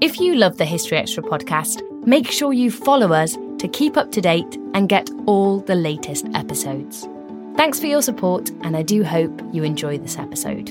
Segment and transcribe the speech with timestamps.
[0.00, 4.10] If you love the History Extra podcast, make sure you follow us to keep up
[4.12, 7.06] to date and get all the latest episodes.
[7.54, 10.70] Thanks for your support, and I do hope you enjoy this episode.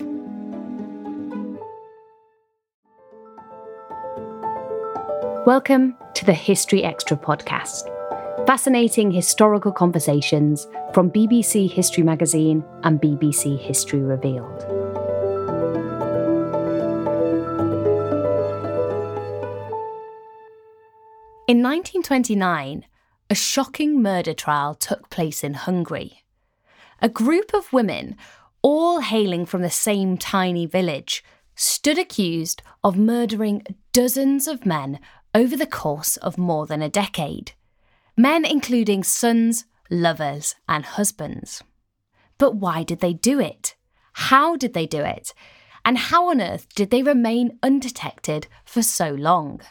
[5.45, 7.83] Welcome to the History Extra podcast.
[8.47, 14.78] Fascinating historical conversations from BBC History Magazine and BBC History Revealed.
[21.49, 22.85] In 1929,
[23.27, 26.23] a shocking murder trial took place in Hungary.
[27.01, 28.17] A group of women,
[28.61, 31.23] all hailing from the same tiny village,
[31.55, 34.99] stood accused of murdering dozens of men
[35.33, 37.53] over the course of more than a decade.
[38.15, 41.63] Men including sons, lovers, and husbands.
[42.37, 43.75] But why did they do it?
[44.13, 45.33] How did they do it?
[45.83, 49.61] And how on earth did they remain undetected for so long?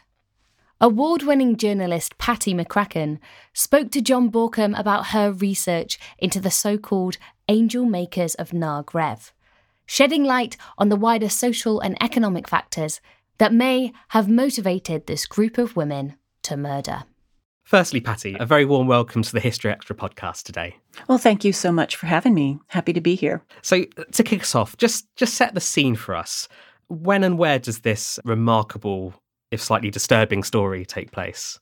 [0.80, 3.19] Award winning journalist Patti McCracken
[3.52, 7.16] spoke to Jon Bauckham about her research into the so called
[7.48, 9.33] angel makers of Nagreb, Rev,
[9.86, 13.00] shedding light on the wider social and economic factors
[13.39, 17.02] that may have motivated this group of women to murder.
[17.64, 20.77] Firstly, Patti, a very warm welcome to the History Extra podcast today.
[21.08, 22.61] Well, thank you so much for having me.
[22.69, 23.42] Happy to be here.
[23.62, 26.47] So, uh, to kick us off, just just set the scene for us.
[26.86, 31.58] When and where does this remarkable if slightly disturbing story take place?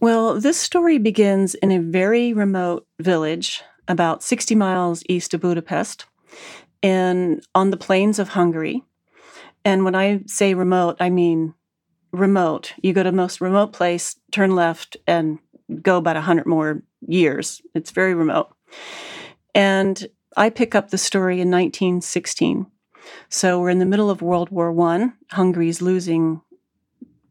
[0.00, 6.06] Well, this story begins in a very remote village about 60 miles east of Budapest
[6.82, 8.82] and on the plains of Hungary.
[9.64, 11.54] And when I say remote, I mean
[12.12, 12.74] remote.
[12.82, 15.38] You go to the most remote place, turn left, and
[15.80, 17.62] go about 100 more years.
[17.74, 18.54] It's very remote.
[19.54, 22.66] And I pick up the story in 1916.
[23.28, 25.14] So we're in the middle of World War One.
[25.30, 26.40] Hungary's losing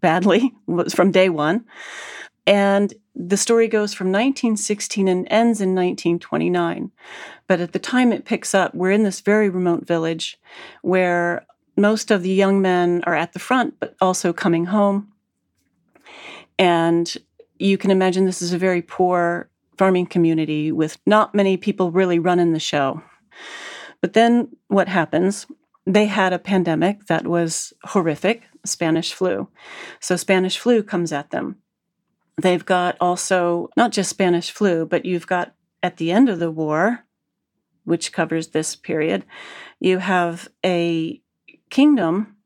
[0.01, 0.53] badly
[0.89, 1.65] from day one.
[2.47, 6.91] And the story goes from 1916 and ends in 1929.
[7.47, 10.39] But at the time it picks up, we're in this very remote village
[10.81, 11.45] where
[11.77, 15.11] most of the young men are at the front, but also coming home.
[16.57, 17.15] And
[17.59, 22.19] you can imagine this is a very poor farming community with not many people really
[22.19, 23.01] running the show.
[24.01, 25.47] But then what happens?
[25.85, 28.43] They had a pandemic that was horrific.
[28.65, 29.49] Spanish flu.
[29.99, 31.57] So Spanish flu comes at them.
[32.41, 36.51] They've got also not just Spanish flu, but you've got at the end of the
[36.51, 37.05] war,
[37.83, 39.25] which covers this period,
[39.79, 41.21] you have a
[41.69, 42.37] kingdom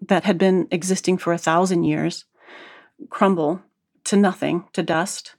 [0.00, 2.24] that had been existing for a thousand years
[3.10, 3.62] crumble
[4.04, 5.34] to nothing, to dust.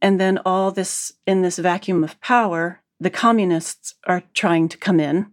[0.00, 5.00] And then all this, in this vacuum of power, the communists are trying to come
[5.00, 5.26] in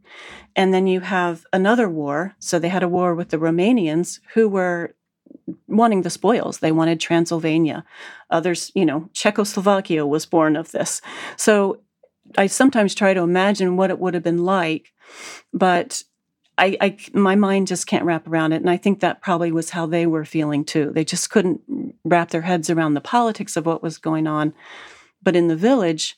[0.55, 2.35] and then you have another war.
[2.39, 4.95] So they had a war with the Romanians who were
[5.67, 6.59] wanting the spoils.
[6.59, 7.83] They wanted Transylvania.
[8.29, 11.01] Others, you know, Czechoslovakia was born of this.
[11.37, 11.81] So
[12.37, 14.93] I sometimes try to imagine what it would have been like,
[15.53, 16.03] but
[16.57, 18.57] I, I, my mind just can't wrap around it.
[18.57, 20.91] And I think that probably was how they were feeling too.
[20.93, 21.61] They just couldn't
[22.03, 24.53] wrap their heads around the politics of what was going on.
[25.21, 26.15] But in the village,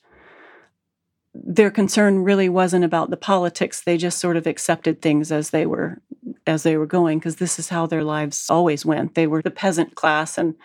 [1.43, 3.81] their concern really wasn't about the politics.
[3.81, 6.01] They just sort of accepted things as they were
[6.47, 9.15] as they were going because this is how their lives always went.
[9.15, 10.55] They were the peasant class and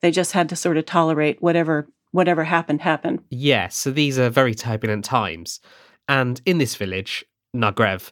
[0.00, 3.20] they just had to sort of tolerate whatever whatever happened happened.
[3.30, 5.60] Yes yeah, so these are very turbulent times.
[6.08, 7.24] And in this village
[7.54, 8.10] Nagyrév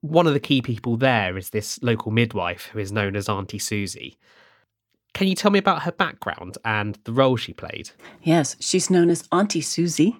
[0.00, 3.58] one of the key people there is this local midwife who is known as Auntie
[3.58, 4.16] Susie.
[5.12, 7.90] Can you tell me about her background and the role she played?
[8.22, 10.18] Yes, she's known as Auntie Susie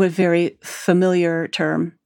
[0.00, 1.98] a very familiar term.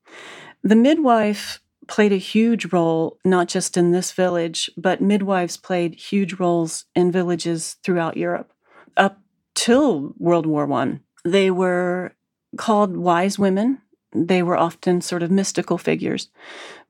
[0.62, 6.34] The midwife played a huge role, not just in this village, but midwives played huge
[6.34, 8.52] roles in villages throughout Europe.
[8.96, 9.18] Up
[9.54, 12.12] till World War One, they were
[12.56, 13.80] called wise women.
[14.12, 16.30] They were often sort of mystical figures,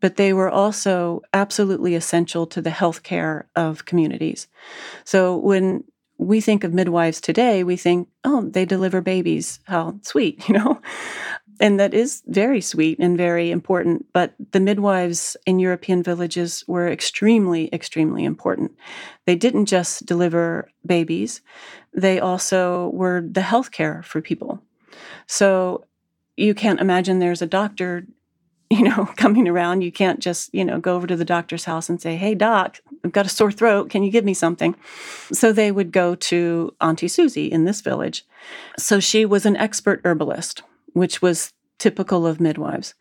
[0.01, 4.49] but they were also absolutely essential to the health care of communities.
[5.05, 5.85] So when
[6.21, 9.59] we think of midwives today, we think, oh, they deliver babies.
[9.65, 10.81] How sweet, you know?
[11.59, 14.07] And that is very sweet and very important.
[14.13, 18.73] But the midwives in European villages were extremely, extremely important.
[19.27, 21.41] They didn't just deliver babies,
[21.93, 24.63] they also were the health care for people.
[25.27, 25.85] So
[26.37, 28.07] you can't imagine there's a doctor
[28.71, 29.81] you know, coming around.
[29.81, 32.79] You can't just, you know, go over to the doctor's house and say, Hey, doc,
[33.05, 33.91] I've got a sore throat.
[33.91, 34.75] Can you give me something?
[35.33, 38.27] So they would go to Auntie Susie in this village.
[38.79, 40.63] So she was an expert herbalist,
[40.93, 42.95] which was typical of midwives.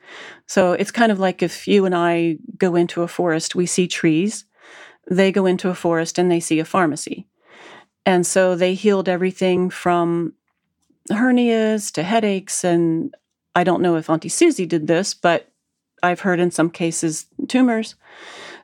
[0.48, 3.88] So it's kind of like if you and I go into a forest, we see
[3.88, 4.46] trees.
[5.12, 7.26] they go into a forest and they see a pharmacy.
[8.06, 10.34] And so they healed everything from
[11.10, 12.64] hernias to headaches.
[12.64, 13.16] And
[13.56, 15.50] I don't know if Auntie Susie did this, but
[16.04, 17.96] I've heard in some cases tumors.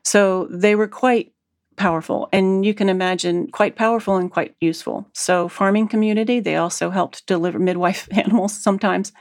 [0.06, 1.34] So they were quite
[1.76, 5.06] powerful and you can imagine quite powerful and quite useful.
[5.14, 9.12] So farming community, they also helped deliver midwife animals sometimes.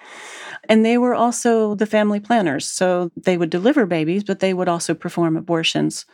[0.69, 2.67] And they were also the family planners.
[2.67, 6.07] So they would deliver babies, but they would also perform abortions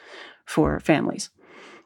[0.47, 1.31] for families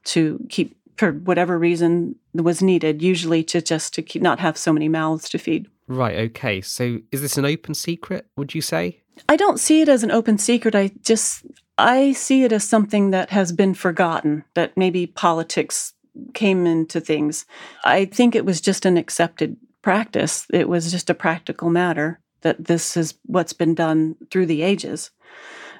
[0.04, 4.72] to keep for whatever reason was needed, usually to just to keep, not have so
[4.72, 5.66] many mouths to feed.
[5.88, 6.60] Right, okay.
[6.60, 9.02] So is this an open secret, would you say?
[9.28, 10.74] I don't see it as an open secret.
[10.74, 11.44] I just
[11.76, 15.94] I see it as something that has been forgotten, that maybe politics
[16.32, 17.46] came into things.
[17.84, 20.46] I think it was just an accepted practice.
[20.52, 25.10] It was just a practical matter that this is what's been done through the ages.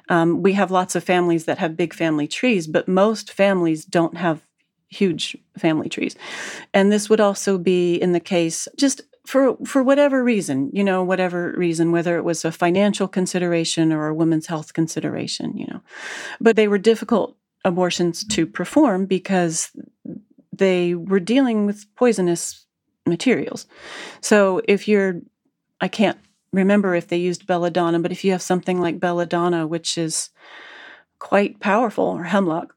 [0.09, 4.17] Um, we have lots of families that have big family trees, but most families don't
[4.17, 4.41] have
[4.89, 6.15] huge family trees.
[6.73, 11.03] And this would also be in the case just for for whatever reason, you know,
[11.03, 15.81] whatever reason, whether it was a financial consideration or a woman's health consideration, you know.
[16.39, 18.53] But they were difficult abortions to mm-hmm.
[18.53, 19.71] perform because
[20.53, 22.65] they were dealing with poisonous
[23.05, 23.65] materials.
[24.21, 25.21] So if you're
[25.81, 26.17] I can't
[26.53, 30.29] remember if they used belladonna, but if you have something like belladonna which is
[31.19, 32.74] quite powerful or hemlock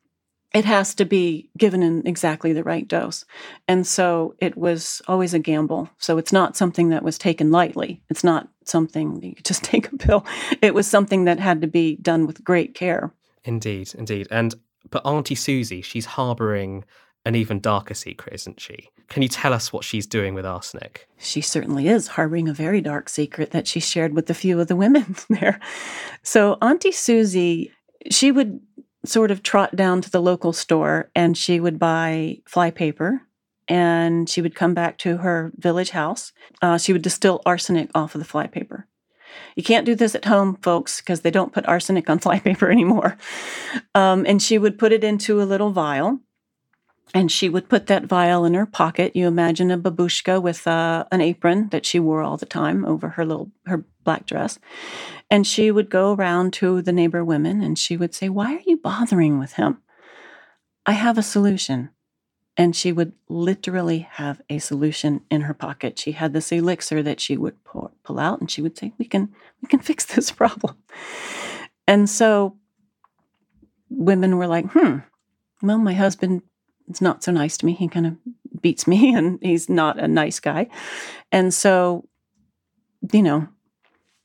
[0.55, 3.25] it has to be given in exactly the right dose.
[3.67, 5.91] And so it was always a gamble.
[5.99, 8.03] So it's not something that was taken lightly.
[8.09, 10.25] It's not something you just take a pill.
[10.63, 13.13] It was something that had to be done with great care.
[13.45, 14.29] Indeed, indeed.
[14.31, 14.55] And
[14.91, 16.85] but Auntie Susie, she's harboring
[17.27, 18.89] an even darker secret, isn't she?
[19.09, 21.09] Can you tell us what she's doing with arsenic?
[21.19, 24.69] She certainly is harboring a very dark secret that she shared with a few of
[24.69, 25.61] the women there.
[26.23, 27.73] So Auntie Susie,
[28.11, 28.61] she would
[29.09, 33.23] sort of trot down to the local store and she would buy flypaper
[33.69, 36.33] and she would come back to her village house.
[36.63, 38.87] Uh, she would distill arsenic off of the flypaper.
[39.57, 43.19] You can't do this at home, folks, because they don't put arsenic on flypaper anymore.
[43.95, 46.21] Um, and she would put it into a little vial
[47.15, 49.17] and she would put that vial in her pocket.
[49.17, 53.11] You imagine a babushka with uh, an apron that she wore all the time over
[53.11, 54.59] her little her black dress,
[55.31, 58.63] and she would go around to the neighbor women and she would say, "Why are
[58.67, 59.79] you bothering with him?
[60.87, 61.91] I have a solution."
[62.57, 65.97] And she would literally have a solution in her pocket.
[65.97, 69.05] She had this elixir that she would pour, pull out, and she would say, "We
[69.05, 69.33] can,
[69.63, 70.77] we can fix this problem."
[71.87, 72.57] And so,
[73.89, 74.99] women were like, "Hmm,
[75.63, 76.43] well, my husband
[76.89, 77.73] is not so nice to me.
[77.73, 78.17] He kind of
[78.61, 80.69] beats me and he's not a nice guy.
[81.33, 82.09] And so,
[83.13, 83.49] you know,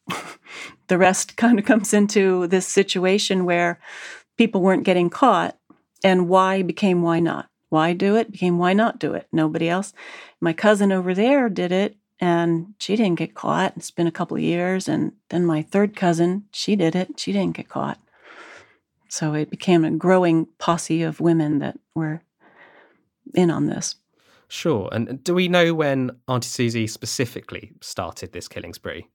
[0.88, 3.80] the rest kind of comes into this situation where
[4.38, 5.58] people weren't getting caught
[6.04, 7.50] and why became why not.
[7.70, 9.28] Why do it became why not do it.
[9.32, 9.94] Nobody else.
[10.40, 13.74] My cousin over there did it and she didn't get caught.
[13.76, 14.88] It's been a couple of years.
[14.88, 17.20] And then my third cousin, she did it.
[17.20, 18.00] She didn't get caught.
[19.10, 22.22] So it became a growing posse of women that were
[23.34, 23.96] in on this.
[24.48, 24.90] Sure.
[24.92, 29.08] And do we know when Auntie Susie specifically started this killing spree?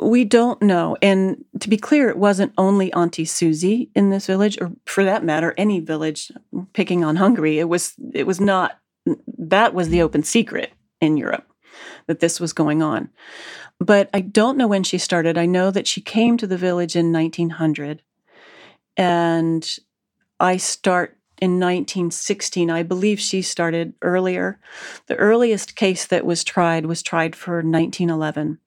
[0.00, 0.96] We don't know.
[1.00, 5.24] And to be clear, it wasn't only Auntie Susie in this village, or for that
[5.24, 6.32] matter, any village
[6.72, 7.58] picking on Hungary.
[7.58, 8.78] It was it was not
[9.38, 11.46] that was the open secret in Europe
[12.06, 13.08] that this was going on.
[13.78, 15.36] But I don't know when she started.
[15.36, 18.02] I know that she came to the village in 1900.
[18.96, 19.68] And
[20.38, 22.70] I start in 1916.
[22.70, 24.58] I believe she started earlier.
[25.08, 28.58] The earliest case that was tried was tried for 1911.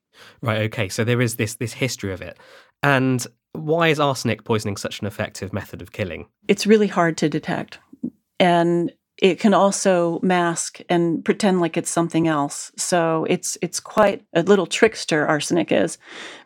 [0.41, 0.88] Right, okay.
[0.88, 2.38] So there is this this history of it.
[2.84, 6.27] And why is arsenic poisoning such an effective method of killing?
[6.48, 7.79] It's really hard to detect.
[8.39, 12.72] And it can also mask and pretend like it's something else.
[12.77, 15.98] So it's it's quite a little trickster arsenic is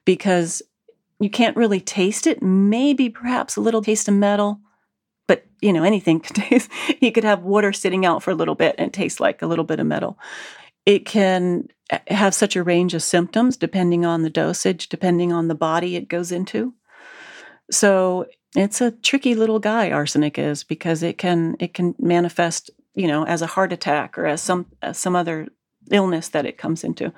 [0.05, 0.61] because
[1.19, 2.41] you can't really taste it.
[2.41, 4.61] Maybe perhaps a little taste of metal,
[5.31, 6.69] but you know anything could taste
[6.99, 9.63] you could have water sitting out for a little bit and taste like a little
[9.63, 10.19] bit of metal.
[10.85, 15.47] It can eh, have such a range of symptoms depending on the dosage depending on
[15.47, 16.73] the body it goes into.
[17.71, 18.25] So
[18.57, 23.25] it's a tricky little guy arsenic is because it can it can manifest you know
[23.25, 25.47] as a heart attack or as some as some other
[25.91, 27.13] illness that it comes into.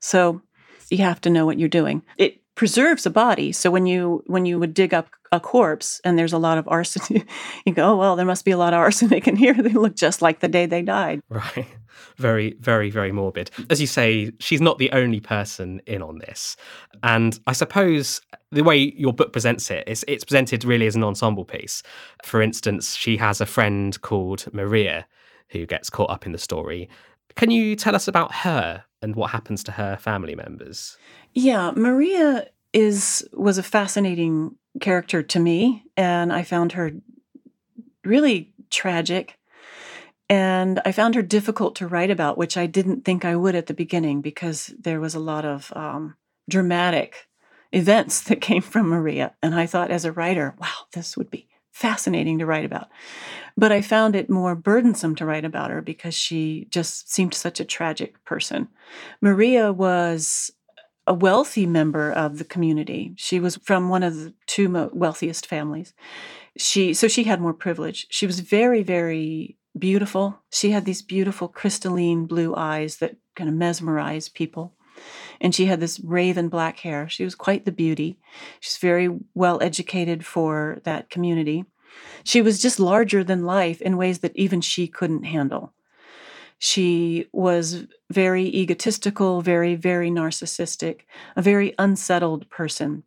[0.00, 0.42] So
[0.90, 2.02] you have to know what you're doing.
[2.18, 3.52] It preserves a body.
[3.52, 6.68] So when you when you would dig up a corpse and there's a lot of
[6.68, 7.28] arsenic,
[7.66, 9.54] you go, oh, well, there must be a lot of arsenic in here.
[9.64, 11.22] They look just like the day they died.
[11.28, 11.66] Right.
[12.16, 13.50] very, very, very morbid.
[13.70, 16.56] As you say, she's not the only person in on this.
[17.02, 18.20] And I suppose
[18.52, 21.82] the way your book presents it is it's presented really as an ensemble piece.
[22.22, 25.06] For instance, she has a friend called Maria
[25.48, 26.90] who gets caught up in the story.
[27.36, 30.98] Can you tell us about her and what happens to her family members?
[31.32, 36.92] Yeah, Maria is was a fascinating character to me and I found her
[38.04, 39.38] really tragic
[40.28, 43.66] and I found her difficult to write about, which I didn't think I would at
[43.66, 46.16] the beginning because there was a lot of um,
[46.48, 47.28] dramatic
[47.72, 49.34] events that came from Maria.
[49.42, 52.88] And I thought, as a writer, wow, this would be fascinating to write about.
[53.56, 57.60] But I found it more burdensome to write about her because she just seemed such
[57.60, 58.68] a tragic person.
[59.20, 60.52] Maria was
[61.06, 63.12] a wealthy member of the community.
[63.16, 65.92] She was from one of the two wealthiest families.
[66.56, 68.06] She so she had more privilege.
[68.10, 70.40] She was very very beautiful.
[70.50, 74.72] She had these beautiful crystalline blue eyes that kind of mesmerize people.
[75.40, 77.08] And she had this raven black hair.
[77.08, 78.18] She was quite the beauty.
[78.60, 81.64] She's very well educated for that community.
[82.22, 85.73] She was just larger than life in ways that even she couldn't handle.
[86.58, 91.00] She was very egotistical, very, very narcissistic,
[91.36, 93.02] a very unsettled person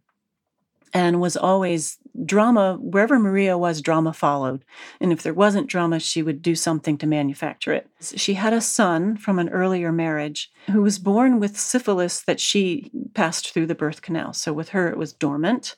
[0.93, 4.63] and was always drama wherever maria was drama followed
[4.99, 7.87] and if there wasn't drama she would do something to manufacture it.
[8.01, 12.89] She had a son from an earlier marriage who was born with syphilis that she
[13.13, 15.75] passed through the birth canal so with her it was dormant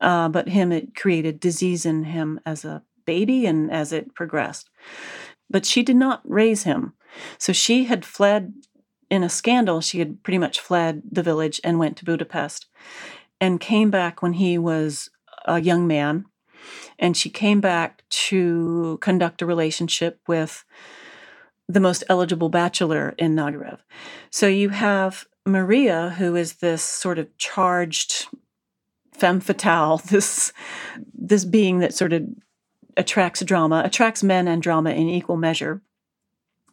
[0.00, 4.68] uh, but him it created disease in him as a baby and as it progressed
[5.54, 6.92] but she did not raise him
[7.38, 8.52] so she had fled
[9.08, 12.66] in a scandal she had pretty much fled the village and went to budapest
[13.40, 15.10] and came back when he was
[15.44, 16.24] a young man.
[16.98, 20.64] And she came back to conduct a relationship with
[21.68, 23.80] the most eligible bachelor in Nagyrév.
[24.30, 28.26] So you have Maria, who is this sort of charged
[29.12, 30.52] femme fatale, this
[31.12, 32.22] this being that sort of
[32.96, 35.82] attracts drama, attracts men and drama in equal measure.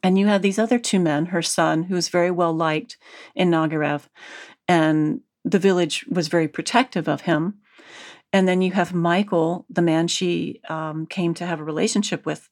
[0.04, 2.98] And you have these other two men, her son, who is very well liked
[3.36, 4.08] in Nagyrév,
[4.68, 7.56] and the village was very protective of him.
[8.34, 12.50] And then you have Michael, the man she um, came to have a relationship with,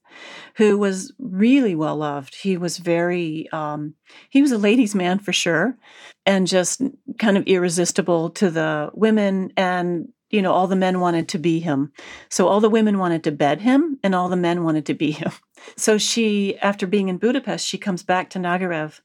[0.55, 2.35] who was really well loved.
[2.35, 3.93] He was very, um,
[4.29, 5.77] he was a ladies' man for sure,
[6.25, 6.81] and just
[7.17, 9.53] kind of irresistible to the women.
[9.55, 11.91] And, you know, all the men wanted to be him.
[12.29, 15.12] So all the women wanted to bed him, and all the men wanted to be
[15.12, 15.31] him.
[15.75, 19.01] So she, after being in Budapest, she comes back to Nagyrév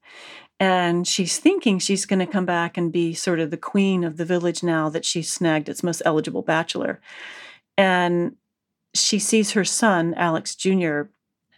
[0.60, 4.16] and she's thinking she's going to come back and be sort of the queen of
[4.16, 7.00] the village now that she's snagged its most eligible bachelor.
[7.76, 8.36] And
[8.94, 11.02] she sees her son, Alex Jr.,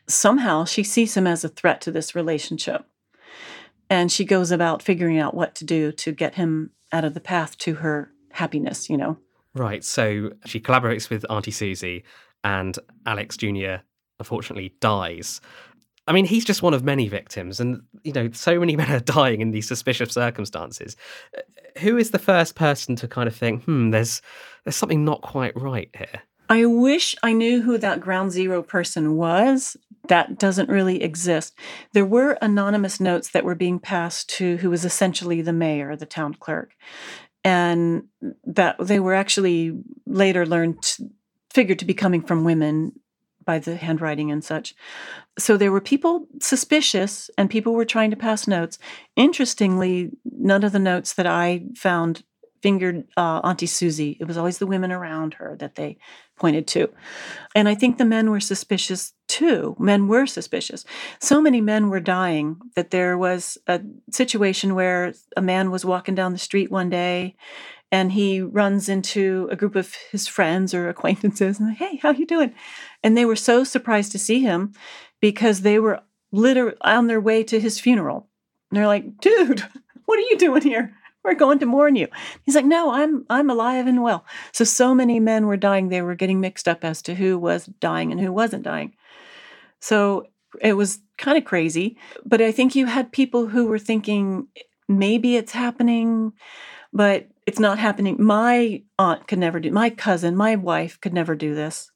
[0.08, 2.86] somehow she sees him as a threat to this relationship.
[3.90, 7.20] And she goes about figuring out what to do to get him out of the
[7.20, 9.18] path to her happiness, you know.
[9.56, 9.82] Right.
[9.82, 12.04] So she collaborates with Auntie Susie,
[12.44, 13.76] and Alex Jr.
[14.20, 15.40] unfortunately dies.
[16.06, 19.00] I mean, he's just one of many victims, and you know, so many men are
[19.00, 20.96] dying in these suspicious circumstances.
[21.36, 21.40] Uh,
[21.80, 24.20] who is the first person to kind of think, "Hmm, there's
[24.64, 26.22] there's something not quite right here"?
[26.48, 29.76] I wish I knew who that ground zero person was.
[30.08, 31.58] That doesn't really exist.
[31.92, 36.06] There were anonymous notes that were being passed to who was essentially the mayor, the
[36.06, 36.74] town clerk,
[37.46, 38.02] and
[38.44, 40.96] that they were actually later learned
[41.50, 42.92] figured to be coming from women
[43.44, 44.74] by the handwriting and such.
[45.38, 48.80] So there were people suspicious and people were trying to pass notes.
[49.14, 52.24] Interestingly, none of the notes that I found
[52.66, 54.16] fingered uh, Auntie Susie.
[54.18, 55.98] It was always the women around her that they
[56.34, 56.92] pointed to.
[57.54, 59.76] And I think the men were suspicious too.
[59.78, 60.84] Men were suspicious.
[61.20, 66.16] So many men were dying that there was a situation where a man was walking
[66.16, 67.36] down the street one day
[67.92, 72.26] and he runs into a group of his friends or acquaintances and hey how you
[72.26, 72.52] doing
[73.04, 74.72] and they were so surprised to see him
[75.20, 76.00] because they were
[76.32, 78.26] literally on their way to his funeral
[78.68, 79.60] and they're like dude
[80.06, 80.92] what are you doing here
[81.26, 82.08] we're going to mourn you
[82.44, 86.02] he's like no i'm i'm alive and well so so many men were dying they
[86.02, 88.94] were getting mixed up as to who was dying and who wasn't dying
[89.80, 90.26] so
[90.62, 94.46] it was kind of crazy but i think you had people who were thinking
[94.88, 96.32] maybe it's happening
[96.92, 98.16] but it's not happening.
[98.18, 101.90] My aunt could never do, my cousin, my wife could never do this.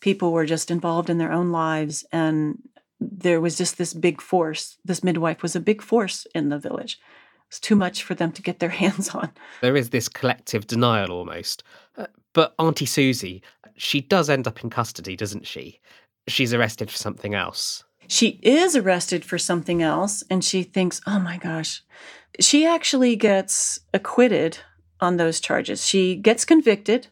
[0.00, 2.62] People were just involved in their own lives, and
[3.00, 4.78] there was just this big force.
[4.84, 7.00] This midwife was a big force in the village.
[7.48, 9.30] It was too much for them to get their hands on.
[9.62, 11.62] There is this collective denial almost.
[11.96, 13.42] Uh, but Auntie Susie,
[13.76, 15.80] she does end up in custody, doesn't she?
[16.26, 17.84] She's arrested for something else.
[18.06, 21.82] She is arrested for something else, and she thinks, oh my gosh.
[22.38, 24.58] She actually gets acquitted
[25.00, 25.86] on those charges.
[25.86, 27.08] She gets convicted,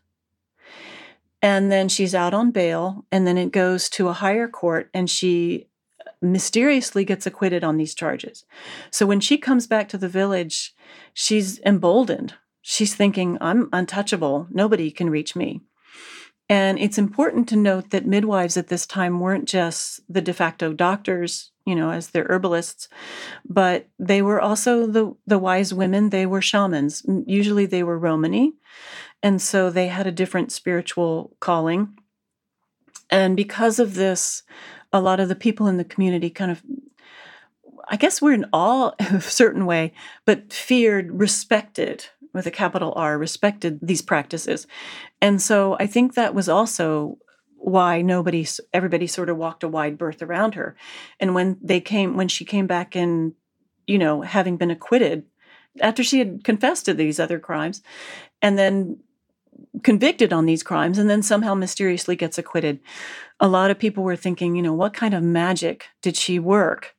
[1.41, 5.09] and then she's out on bail, and then it goes to a higher court, and
[5.09, 5.67] she
[6.33, 8.45] mysteriously gets acquitted on these charges.
[8.91, 10.75] So when she comes back to the village,
[11.13, 12.35] she's emboldened.
[12.63, 14.49] She's thinking, I'm untouchable.
[14.51, 15.61] Nobody can reach me.
[16.49, 20.73] And it's important to note that midwives at this time weren't just the de facto
[20.73, 22.89] doctors, you know, as their herbalists,
[23.45, 26.11] but they were also the, the wise women.
[26.11, 27.05] They were shamans.
[27.27, 28.53] Usually they were Romani.
[29.23, 31.97] And so they had a different spiritual calling.
[33.11, 34.43] And because of this,
[34.97, 36.63] a lot of the people in the community kind of
[37.89, 39.93] I guess we're in awe a certain way,
[40.25, 44.67] but feared, respected with a capital R, respected these practices.
[45.21, 47.19] And so I think that was also
[47.57, 50.77] why nobody, everybody sort of walked a wide berth around her.
[51.19, 53.35] And when they came, when she came back in,
[53.87, 55.25] you know, having been acquitted
[55.81, 57.83] after she had confessed to these other crimes
[58.43, 58.99] and then
[59.83, 62.81] convicted on these crimes and then somehow mysteriously gets acquitted.
[63.41, 66.95] A lot of people were thinking, you know, what kind of magic did she work?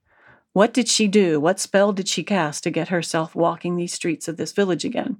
[0.54, 1.40] What did she do?
[1.40, 5.18] What spell did she cast to get herself walking these streets of this village again?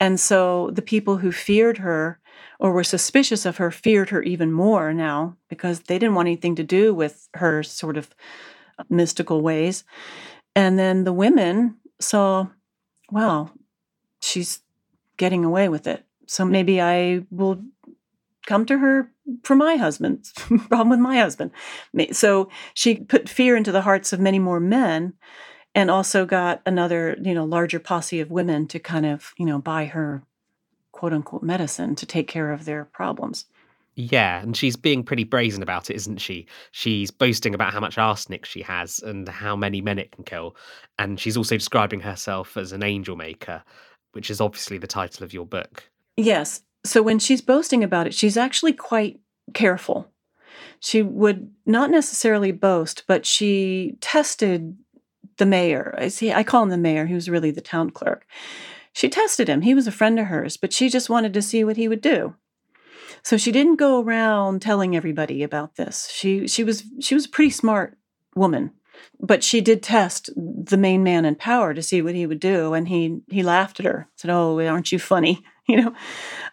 [0.00, 2.20] And so the people who feared her
[2.60, 6.56] or were suspicious of her feared her even more now because they didn't want anything
[6.56, 8.10] to do with her sort of
[8.88, 9.84] mystical ways.
[10.54, 12.48] And then the women saw,
[13.10, 13.50] wow,
[14.20, 14.60] she's
[15.16, 16.04] getting away with it.
[16.28, 17.60] So maybe I will
[18.46, 19.10] come to her
[19.42, 20.32] for my husband's
[20.68, 21.50] problem with my husband.
[22.12, 25.14] So she put fear into the hearts of many more men
[25.74, 29.58] and also got another, you know, larger posse of women to kind of, you know,
[29.58, 30.22] buy her
[30.92, 33.46] quote unquote medicine to take care of their problems.
[33.94, 36.46] Yeah, and she's being pretty brazen about it, isn't she?
[36.70, 40.54] She's boasting about how much arsenic she has and how many men it can kill.
[40.98, 43.64] And she's also describing herself as an angel maker,
[44.12, 45.90] which is obviously the title of your book.
[46.18, 46.62] Yes.
[46.84, 49.20] So when she's boasting about it, she's actually quite
[49.54, 50.10] careful.
[50.80, 54.76] She would not necessarily boast, but she tested
[55.36, 55.94] the mayor.
[55.96, 58.26] I see I call him the mayor, he was really the town clerk.
[58.92, 59.60] She tested him.
[59.60, 62.00] He was a friend of hers, but she just wanted to see what he would
[62.00, 62.34] do.
[63.22, 66.10] So she didn't go around telling everybody about this.
[66.12, 67.96] She she was she was a pretty smart
[68.34, 68.72] woman
[69.20, 72.74] but she did test the main man in power to see what he would do
[72.74, 75.94] and he he laughed at her said oh aren't you funny you know?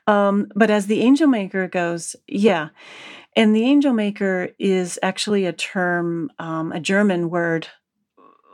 [0.07, 2.69] Um, but as the angel maker goes yeah.
[3.37, 7.67] And the angel maker is actually a term um, a german word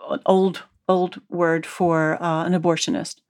[0.10, 3.21] an old old word for uh, an abortionist.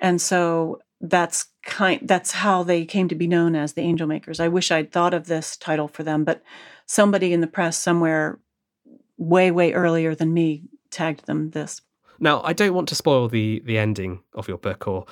[0.00, 4.40] And so that's kind that's how they came to be known as the angel makers.
[4.40, 6.42] I wish i'd thought of this title for them but
[6.86, 8.38] somebody in the press somewhere
[9.16, 11.82] way way earlier than me tagged them this.
[12.18, 15.06] Now i don't want to spoil the the ending of your book or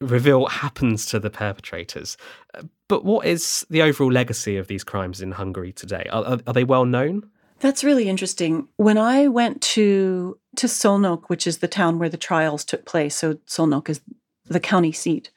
[0.00, 2.16] reveal what happens to the perpetrators
[2.54, 6.38] uh, but what is the overall legacy of these crimes in hungary today are, are,
[6.46, 7.28] are they well known
[7.60, 8.68] that's really interesting.
[8.76, 13.14] When I went to to Szolnok, which is the town where the trials took place,
[13.14, 14.00] so Szolnok is
[14.46, 15.30] the county seat,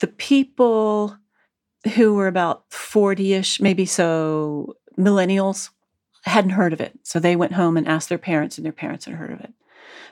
[0.00, 1.16] the people
[1.94, 5.70] who were about 40ish, maybe so millennials,
[6.24, 6.98] hadn't heard of it.
[7.04, 9.52] So they went home and asked their parents, and their parents had heard of it.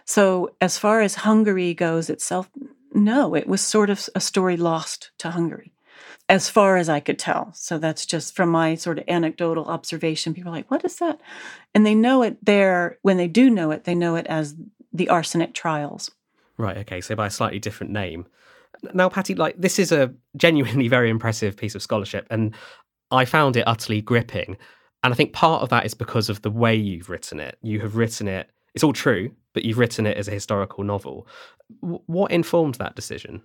[0.05, 2.49] So, as far as Hungary goes itself,
[2.99, 5.73] no, it was sort of a story lost to Hungary,
[6.29, 7.53] as far as I could tell.
[7.55, 10.35] So, that's just from my sort of anecdotal observation.
[10.35, 11.21] People are like, what is that?
[11.75, 12.99] And they know it there.
[13.03, 14.55] When they do know it, they know it as
[14.93, 16.11] the arsenic trials.
[16.57, 16.79] Right.
[16.79, 17.01] Okay.
[17.01, 18.27] So, by a slightly different name.
[18.95, 22.55] Now, Patti, like this is a genuinely very impressive piece of scholarship, and
[23.11, 24.57] I found it utterly gripping.
[25.03, 27.57] And I think part of that is because of the way you've written it.
[27.63, 31.27] You have written it, it's all true, but you've written it as a historical novel.
[31.83, 33.43] W- what informed that decision?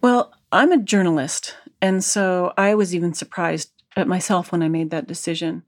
[0.00, 1.56] Well, I'm a journalist.
[1.82, 5.64] And so I was even surprised at myself when I made that decision.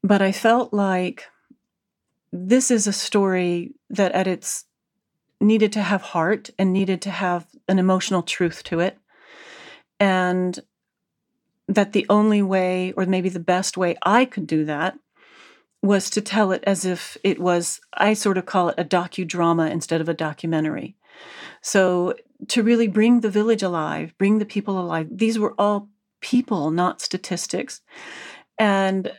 [0.00, 1.24] But I felt like
[2.30, 4.66] this is a story that at its
[5.40, 8.96] needed to have heart and needed to have an emotional truth to it.
[9.98, 10.56] And
[11.66, 14.96] that the only way, or maybe the best way I could do that,
[15.82, 19.70] was to tell it as if it was, I sort of call it a docudrama
[19.70, 20.96] instead of a documentary.
[21.62, 22.14] So
[22.48, 25.88] to really bring the village alive, bring the people alive, these were all
[26.20, 27.80] people, not statistics.
[28.58, 29.12] And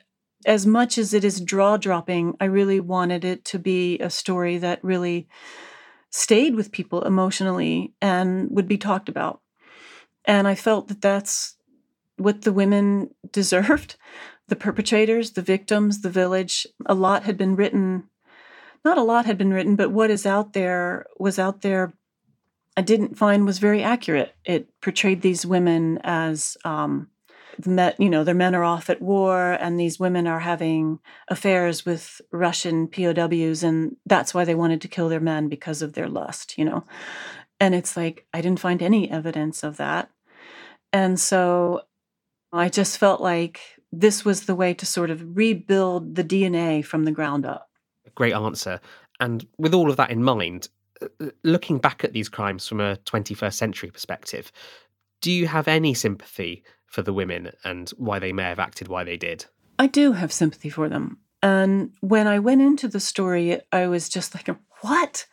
[0.45, 4.57] as much as it is draw dropping, I really wanted it to be a story
[4.59, 5.27] that really
[6.09, 9.41] stayed with people emotionally and would be talked about.
[10.25, 11.55] And I felt that that's
[12.17, 13.95] what the women deserved.
[14.47, 16.65] The perpetrators, the victims, the village.
[16.85, 18.09] A lot had been written.
[18.85, 21.93] Not a lot had been written, but what is out there was out there.
[22.75, 24.35] I didn't find was very accurate.
[24.45, 27.09] It portrayed these women as um,
[27.59, 30.99] the men, you know, their men are off at war, and these women are having
[31.27, 35.93] affairs with Russian POWs, and that's why they wanted to kill their men because of
[35.93, 36.85] their lust, you know.
[37.59, 40.11] And it's like I didn't find any evidence of that,
[40.93, 41.81] and so
[42.53, 43.59] I just felt like
[44.01, 47.69] this was the way to sort of rebuild the DNA from the ground up.
[48.15, 48.79] Great answer.
[49.19, 50.69] And with all of that in mind,
[51.01, 54.51] uh, uh, looking back at these crimes from a 21st century perspective,
[55.21, 59.03] do you have any sympathy for the women and why they may have acted why
[59.03, 59.45] they did?
[59.79, 61.17] I do have sympathy for them.
[61.41, 64.49] And when I went into the story, I was just like,
[64.81, 65.25] what?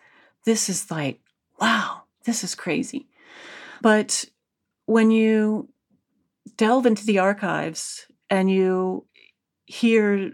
[0.44, 1.20] This is like,
[1.60, 3.08] wow, this is crazy.
[3.80, 4.24] But
[4.86, 5.68] when you
[6.56, 9.06] delve into the archives and you
[9.66, 10.32] hear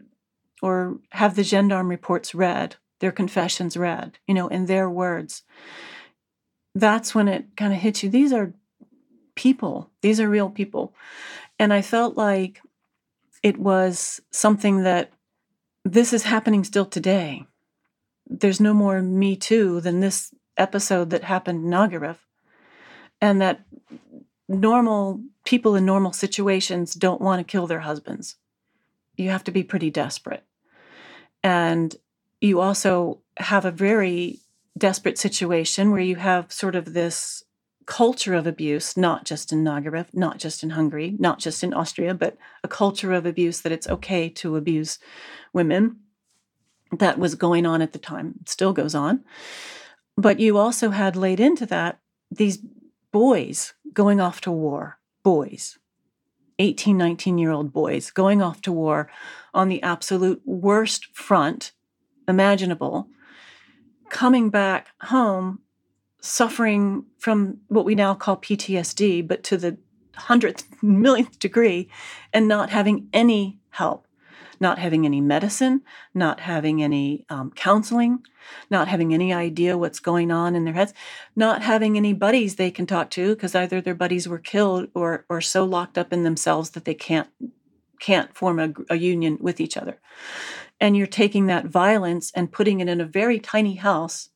[0.63, 5.43] or have the gendarme reports read, their confessions read, you know, in their words,
[6.75, 8.11] that's when it kind of hits you.
[8.11, 8.53] These are
[9.35, 10.95] people, these are real people.
[11.59, 12.61] And I felt like
[13.43, 15.13] it was something that
[15.85, 17.47] this is happening still today.
[18.27, 22.17] There's no more Me Too than this episode that happened in Nagyrév.
[23.21, 23.63] And that
[24.51, 28.37] normal people in normal situations don't want to kill their husbands.
[29.17, 30.45] You have to be pretty desperate.
[31.43, 31.95] And
[32.41, 34.41] you also have a very
[34.77, 37.45] desperate situation where you have sort of this
[37.87, 42.15] culture of abuse, not just in Nagyrév, not just in Hungary, not just in Austria,
[42.15, 44.99] but a culture of abuse that it's okay to abuse
[45.53, 45.97] women
[46.99, 49.25] that was going on at the time, it still goes on.
[50.17, 52.59] But you also had laid into that these
[53.13, 55.79] boys going off to war, boys,
[56.59, 59.11] 18, 19 year old boys going off to war
[59.55, 61.73] on the absolute worst front
[62.29, 63.09] imaginable,
[64.11, 65.61] coming back home
[66.21, 69.79] suffering from what we now call PTSD, but to the
[70.15, 71.89] hundredth millionth degree,
[72.33, 74.07] and not having any help
[74.61, 75.81] not having any medicine,
[76.15, 78.23] not having any um, counseling,
[78.71, 80.93] not having any idea what's going on in their heads,
[81.35, 85.25] not having any buddies they can talk to because either their buddies were killed or
[85.29, 87.29] or so locked up in themselves that they can't
[87.99, 89.99] can't form a, a union with each other.
[90.81, 94.31] And you're taking that violence and putting it in a very tiny house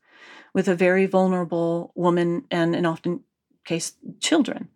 [0.53, 3.21] with a very vulnerable woman and in often
[3.65, 4.69] case children.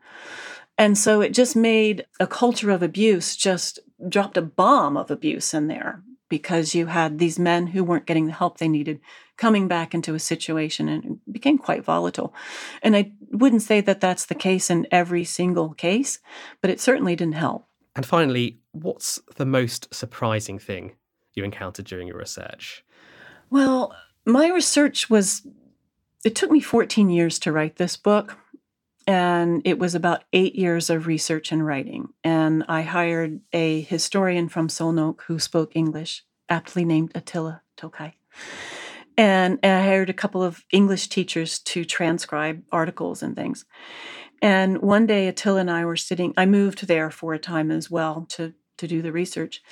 [0.78, 5.52] And so it just made a culture of abuse just dropped a bomb of abuse
[5.52, 9.00] in there because you had these men who weren't getting the help they needed
[9.36, 12.32] coming back into a situation and it became quite volatile.
[12.82, 16.20] And I wouldn't say that that's the case in every single case,
[16.60, 17.66] but it certainly didn't help.
[17.96, 20.92] And finally, what's the most surprising thing
[21.34, 22.84] you encountered during your research?
[23.50, 25.46] Well, my research was,
[26.24, 28.36] it took me 14 years to write this book
[29.08, 32.10] and it was about eight years of research and writing.
[32.22, 38.12] And I hired a historian from Szolnok who spoke English, aptly named Attila Tokaj.
[39.16, 43.64] And, and I hired a couple of English teachers to transcribe articles and things.
[44.42, 47.90] And one day, Attila and I were sitting, I moved there for a time as
[47.90, 49.62] well to, to do the research.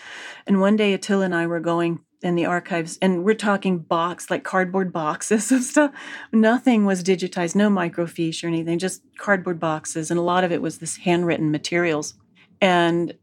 [0.46, 4.30] And one day, Attila and I were going in the archives and we're talking box
[4.30, 5.92] like cardboard boxes of stuff.
[6.32, 10.62] Nothing was digitized no microfiche or anything just cardboard boxes and a lot of it
[10.62, 12.14] was this handwritten materials.
[12.60, 13.14] And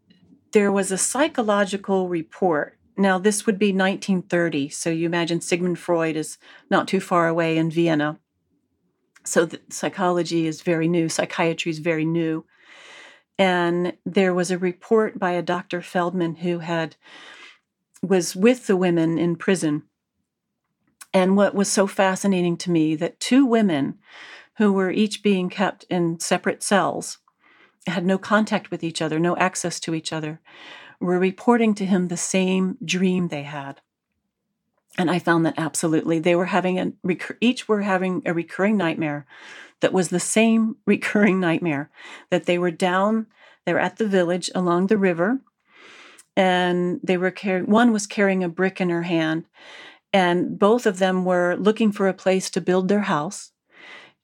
[0.51, 2.77] there was a psychological report.
[2.95, 6.37] Now this would be 1930 so you imagine sigmund freud is
[6.69, 8.19] not too far away in vienna.
[9.25, 12.45] So psychology is very new psychiatry is very new.
[13.39, 16.95] And there was a report by a dr feldman who had
[18.03, 19.83] was with the women in prison.
[21.13, 23.97] And what was so fascinating to me that two women
[24.57, 27.19] who were each being kept in separate cells
[27.87, 30.41] had no contact with each other, no access to each other,
[30.99, 33.81] were reporting to him the same dream they had.
[34.97, 36.93] And I found that absolutely they were having a
[37.41, 39.25] each were having a recurring nightmare
[39.79, 41.89] that was the same recurring nightmare
[42.29, 43.27] that they were down,
[43.65, 45.39] they were at the village along the river
[46.35, 49.45] and they were carrying one was carrying a brick in her hand
[50.11, 53.51] and both of them were looking for a place to build their house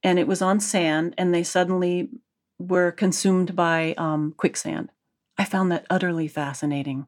[0.03, 2.09] and it was on sand and they suddenly
[2.57, 4.89] were consumed by um, quicksand.
[5.37, 7.07] I found that utterly fascinating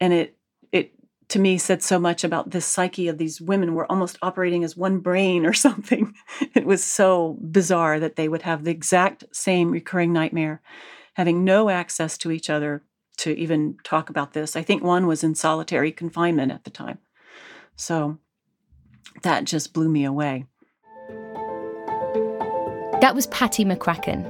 [0.00, 0.36] and it
[0.72, 0.92] it
[1.28, 4.76] to me said so much about this psyche of these women were almost operating as
[4.76, 6.14] one brain or something.
[6.54, 10.62] It was so bizarre that they would have the exact same recurring nightmare
[11.14, 12.82] having no access to each other
[13.18, 14.56] to even talk about this.
[14.56, 16.98] I think one was in solitary confinement at the time.
[17.76, 18.18] So
[19.22, 20.46] that just blew me away.
[23.00, 24.24] That was Patti McCracken.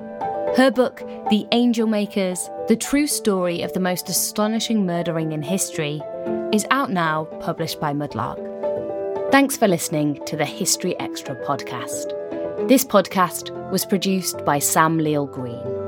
[0.56, 0.98] Her book,
[1.30, 6.00] The Angel Makers The True Story of the Most Astonishing Murder Ring in History,
[6.52, 8.40] is out now, published by Mudlark.
[9.32, 12.12] Thanks for listening to the History Extra podcast.
[12.68, 15.83] This podcast was produced by Sam Leal Green.